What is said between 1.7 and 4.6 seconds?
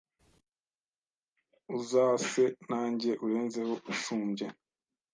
Uzase nanjye, urenzeho Unsumbye